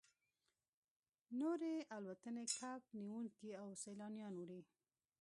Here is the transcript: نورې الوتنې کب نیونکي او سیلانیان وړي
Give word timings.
نورې 1.39 1.73
الوتنې 1.95 2.45
کب 2.57 2.81
نیونکي 2.99 3.49
او 3.61 3.67
سیلانیان 3.83 4.33
وړي 4.37 4.61